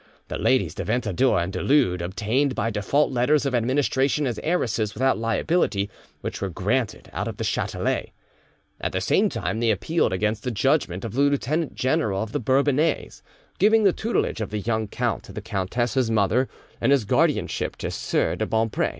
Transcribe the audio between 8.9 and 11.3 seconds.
the same time they appealed against the judgment of the